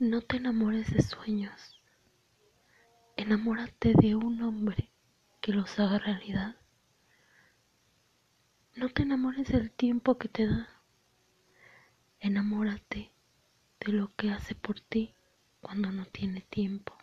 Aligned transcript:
No 0.00 0.20
te 0.20 0.36
enamores 0.36 0.94
de 0.94 1.02
sueños. 1.02 1.82
Enamórate 3.16 3.94
de 3.94 4.14
un 4.14 4.40
hombre 4.42 4.92
que 5.40 5.52
los 5.52 5.76
haga 5.80 5.98
realidad. 5.98 6.54
No 8.76 8.90
te 8.90 9.02
enamores 9.02 9.48
del 9.48 9.72
tiempo 9.72 10.16
que 10.16 10.28
te 10.28 10.46
da. 10.46 10.68
Enamórate 12.20 13.10
de 13.80 13.92
lo 13.92 14.14
que 14.14 14.30
hace 14.30 14.54
por 14.54 14.78
ti 14.78 15.16
cuando 15.60 15.90
no 15.90 16.06
tiene 16.06 16.42
tiempo. 16.42 16.96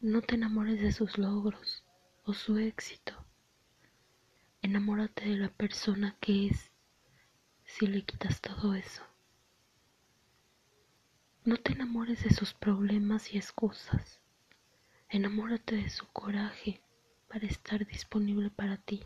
No 0.00 0.22
te 0.22 0.36
enamores 0.36 0.80
de 0.80 0.92
sus 0.92 1.18
logros 1.18 1.84
o 2.22 2.34
su 2.34 2.56
éxito. 2.58 3.26
Enamórate 4.62 5.24
de 5.28 5.38
la 5.38 5.48
persona 5.48 6.16
que 6.20 6.46
es 6.46 6.70
si 7.64 7.88
le 7.88 8.04
quitas 8.04 8.40
todo 8.40 8.74
eso. 8.74 9.02
No 11.44 11.58
te 11.58 11.72
enamores 11.72 12.24
de 12.24 12.30
sus 12.30 12.54
problemas 12.54 13.34
y 13.34 13.36
excusas. 13.36 14.18
Enamórate 15.10 15.76
de 15.76 15.90
su 15.90 16.06
coraje 16.06 16.80
para 17.28 17.46
estar 17.46 17.86
disponible 17.86 18.48
para 18.48 18.78
ti. 18.78 19.04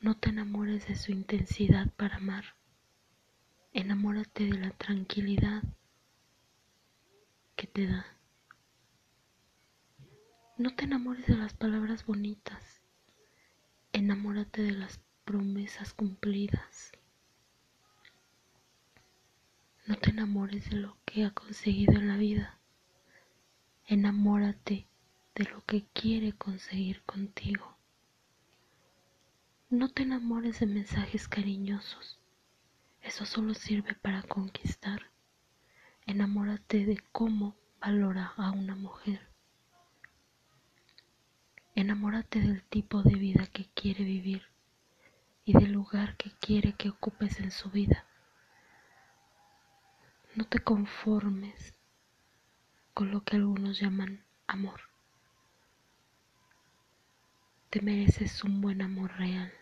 No 0.00 0.16
te 0.16 0.30
enamores 0.30 0.88
de 0.88 0.96
su 0.96 1.12
intensidad 1.12 1.90
para 1.98 2.16
amar. 2.16 2.56
Enamórate 3.74 4.44
de 4.44 4.58
la 4.58 4.70
tranquilidad 4.70 5.62
que 7.54 7.66
te 7.66 7.86
da. 7.86 8.06
No 10.56 10.74
te 10.74 10.84
enamores 10.84 11.26
de 11.26 11.36
las 11.36 11.52
palabras 11.52 12.06
bonitas, 12.06 12.80
enamórate 13.92 14.62
de 14.62 14.72
las 14.72 15.00
promesas 15.24 15.92
cumplidas. 15.92 16.92
No 19.86 19.96
te 19.96 20.10
enamores 20.10 20.70
de 20.70 20.76
lo 20.76 20.96
que 21.04 21.26
ha 21.26 21.30
conseguido 21.30 21.92
en 21.92 22.08
la 22.08 22.16
vida, 22.16 22.58
enamórate 23.86 24.86
de 25.34 25.44
lo 25.44 25.62
que 25.66 25.84
quiere 25.92 26.32
conseguir 26.32 27.02
contigo. 27.02 27.76
No 29.68 29.90
te 29.90 30.04
enamores 30.04 30.60
de 30.60 30.66
mensajes 30.66 31.28
cariñosos, 31.28 32.18
eso 33.02 33.26
solo 33.26 33.52
sirve 33.52 33.94
para 33.94 34.22
conquistar. 34.22 35.10
Enamórate 36.06 36.86
de 36.86 36.98
cómo 37.12 37.54
valora 37.78 38.32
a 38.38 38.52
una 38.52 38.76
mujer. 38.76 39.28
Enamórate 41.74 42.40
del 42.40 42.62
tipo 42.62 43.02
de 43.02 43.16
vida 43.16 43.46
que 43.48 43.66
quiere 43.74 44.04
vivir 44.04 44.44
y 45.44 45.52
del 45.52 45.72
lugar 45.72 46.16
que 46.16 46.30
quiere 46.40 46.72
que 46.72 46.88
ocupes 46.88 47.38
en 47.40 47.50
su 47.50 47.68
vida. 47.70 48.06
No 50.36 50.44
te 50.46 50.58
conformes 50.58 51.74
con 52.92 53.12
lo 53.12 53.22
que 53.22 53.36
algunos 53.36 53.78
llaman 53.80 54.24
amor. 54.48 54.80
Te 57.70 57.80
mereces 57.80 58.42
un 58.42 58.60
buen 58.60 58.82
amor 58.82 59.12
real. 59.16 59.52